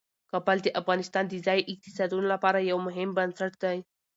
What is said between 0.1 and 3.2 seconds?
کابل د افغانستان د ځایي اقتصادونو لپاره یو مهم